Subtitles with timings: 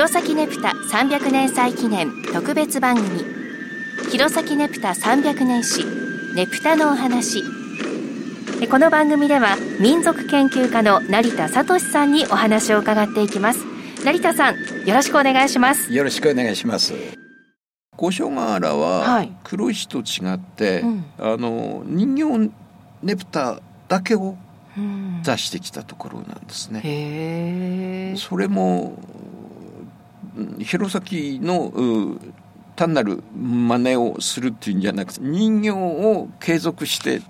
[0.00, 3.22] 弘前ねぷた300年祭記念特別番組
[4.10, 5.84] 弘前ねぷた300年史
[6.34, 7.42] ねぷたのお話
[8.70, 13.60] この番組では民族研究家の成田聡さんにお話を伺っていきます。
[14.02, 14.56] 成田さん
[14.86, 15.92] よろしくお願いします。
[15.92, 16.94] よろしくお願いします。
[17.98, 22.50] 五所川原は黒石と違って、はいうん、あの人形
[23.02, 24.38] ねぷただけを
[25.22, 28.14] 出してきたところなんですね。
[28.16, 28.98] それも
[30.60, 32.18] 弘前の
[32.76, 37.20] 単なる真似をするっていうんじゃなくて人形を継続して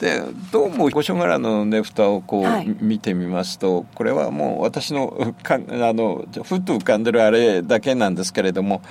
[0.00, 5.58] でどうも五所柄のねふたをこう、はい、見てみますとこれはもう私のかあ
[5.92, 8.82] のふっと浮かんでるあれだけなんですけれども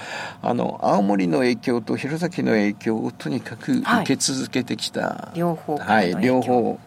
[0.41, 6.79] あの青森の影響と弘前の影響をとにかく受け続けてきた、はい、両方はい両方。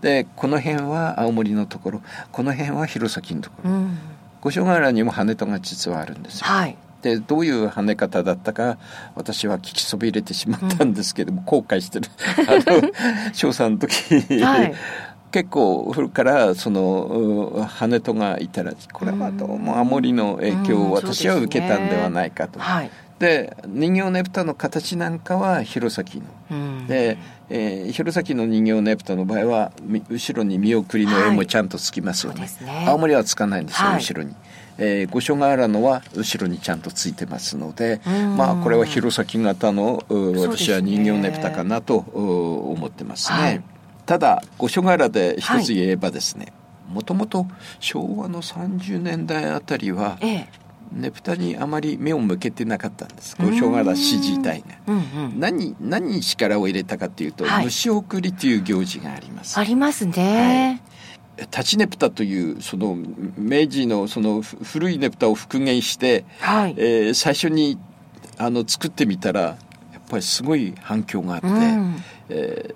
[0.00, 3.98] でこの辺は青森のところこの辺は弘前のところ、うん、
[4.44, 6.46] 五所川原にも羽戸が実はあるんですよ。
[6.46, 6.76] はい。
[7.02, 8.78] でどういう跳ね方だったか
[9.14, 12.08] 私は聞きそびれてしまったんですけども、うん、後悔してる。
[12.48, 12.90] あの
[13.32, 14.74] 小3の時、はい、
[15.30, 22.60] 結構古からその羽戸がいたらこれはどうも青森の影響を私は受けたんではないかと。
[22.60, 27.16] はいで人形ねぷたの形なんかは弘前の、うん、で、
[27.48, 29.72] えー、弘前の人形ねぷたの場合は
[30.10, 32.40] 後ろに見送りの絵もちゃんとつきますよね。
[32.40, 34.34] はいね、青森はつかないんですよ、はい、後ろに。
[34.76, 38.00] えー、五所川原のは後ろにちゃんとついてますので、
[38.36, 43.38] まあこれは弘前型の私は人形ねぷたかなと思ってますね。
[43.38, 43.62] はい、
[44.04, 46.52] ただ五所川原で一つ言えばですね、
[46.88, 47.46] もともと
[47.78, 53.36] 昭和の30年代あたりは、ええねぷたにあまり目を向けてなかったんです。
[53.38, 54.96] 五所川原市自体が、うん。
[54.96, 59.58] うん、何何に力を入れたかというと、はい、虫送りという行事があります。
[59.58, 60.80] ありますね、
[61.36, 61.46] はい。
[61.50, 62.96] 立ちねぷたというその
[63.36, 67.78] 明治のその古いねぷたを復元して、はい、えー、最初に
[68.38, 69.56] あの作ってみたらや
[69.98, 71.96] っぱりすごい反響があって、うん、
[72.28, 72.74] えー、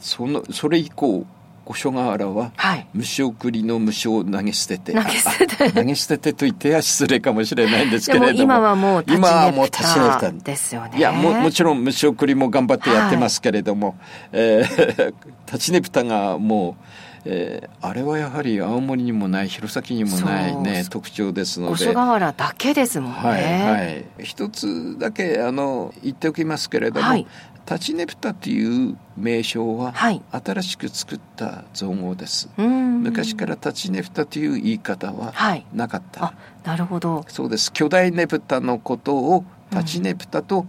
[0.00, 1.26] そのそれ以降
[1.68, 2.50] 五所川原は、
[2.94, 4.94] 虫送りの虫を投げ捨てて。
[4.94, 5.70] 投げ捨てて。
[5.70, 8.32] 投げ捨ててと言っては失礼かもしれないんですけれども。
[8.32, 10.96] 今はもう立ちねぷたですよね。
[10.96, 13.96] いやももちろん虫送りも頑張ってやってますけれども、はい、
[14.32, 15.14] えー、
[15.44, 16.84] 立ちねぷたがもう
[17.24, 21.72] えー、あれはやはり青森にもない弘前にもないね特徴ですので。
[21.72, 23.18] 五所川原だけですもんね。
[23.18, 24.04] はいはい。
[24.24, 27.26] 一つだけあの言っておきますけれども、はい、
[27.66, 35.34] 立ちねぷたという名称は、新しく作った造語です、昔から立ちねぷたという言い方は
[35.74, 37.24] なかった、はい、なるほど。
[37.28, 37.72] そうです。
[37.72, 40.66] 巨大ねぷたのことを立ちねぷたと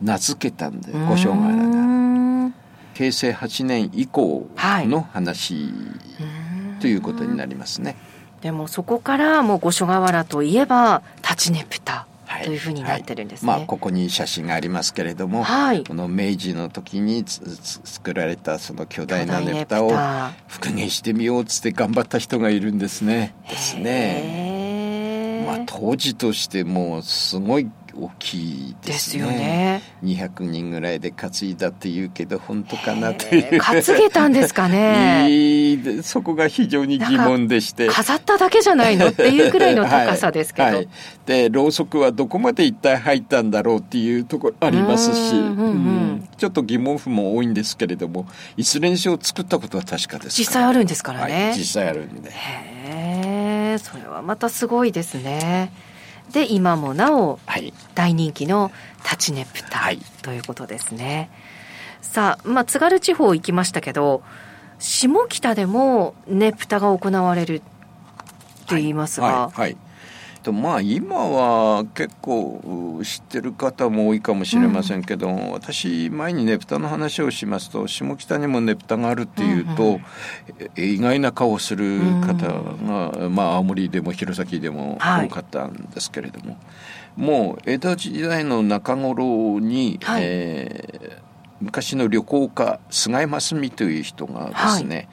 [0.00, 1.99] 名付けたんで、五所川原が
[2.94, 5.72] 平成8年以降の話、
[6.80, 7.96] ということになりますね。
[8.40, 12.06] でもそこからもう五所川原といえば立ちねぷた
[12.44, 13.60] というふうになってるんですね、はい。
[13.60, 19.92] はい、まあ、ここに写真がありますけれども、はい、この明治の時に作られたその巨大なねぷたを
[20.46, 23.34] 復元してみようっつって頑張った人がいるんですね。
[23.48, 25.44] ですね。
[25.46, 29.24] まあ、当時としてもすごい大きいですね。
[29.24, 29.82] ですよね。
[30.02, 33.60] 200人ぐらいで担いだっていうけど本当かなという。
[33.60, 36.02] 担げたんですかね。
[36.02, 37.88] そこが非常に疑問でして。
[37.88, 40.64] 飾っただけじゃないのっていうくらいの高さですけど。
[40.64, 40.88] はいはい、
[41.26, 51.48] でろうそくはどこまで一体入ったんだろうっていうところありますし、うんうん、ちょっと疑問符も多いんですけれどもいずれにしろ作ったことは確かです実際あるんですからね。
[51.48, 52.30] はい、実際あるんで。
[52.30, 55.72] へえそれはまたすごいですね。
[56.32, 57.38] で今もなお
[57.94, 58.70] 大人気の
[59.04, 61.30] 立ちねぷた、はい、ということですね。
[62.02, 64.22] さあ、まあ、津軽地方行きましたけど
[64.78, 67.60] 下北でもねぷたが行われる
[68.66, 69.34] と言いますが、はい。
[69.34, 69.52] はい。
[69.54, 69.89] はい
[70.40, 80.00] とまあ今は結構知ってる方も多いかもしれませんけど、うん、私前にねぷたの話をしますと下北にもねぷたがあるっていうと、うんうん、
[80.76, 86.58] 意外な顔をする方が、うん、まあ青森でも弘前でも多かったんですけれども、は
[87.18, 91.30] い、もう江戸時代の中頃に、はい、えー
[91.60, 95.08] 昔の旅行家菅井真澄という人がですね、はい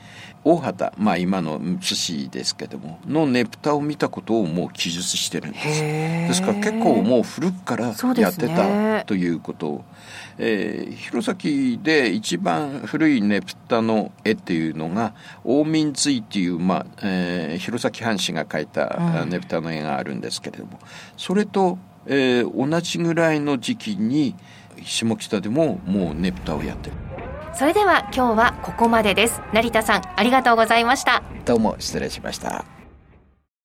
[0.49, 5.65] 大畑まあ今の津市ですけどものねぷたを見たことをもう記述してるんです。
[5.65, 9.67] ですから結構もう古くからやってたということ。
[9.67, 9.83] を、ね
[10.37, 15.13] えー、弘前で一番古いねぷたの絵っていうのが
[15.43, 24.35] 大民追っていう、まあえー、弘前藩士が描いたねぷたの絵があるんですけれども、うん、それと、えー、同じぐらいの時期に
[24.83, 27.06] 下北でももうねぷたをやってる。
[27.57, 29.41] それでは今日はここまでです。
[29.51, 31.23] 成田さんありがとうございました。
[31.43, 32.76] どうも失礼しました。